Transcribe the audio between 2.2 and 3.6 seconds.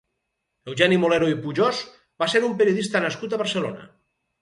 va ser un periodista nascut a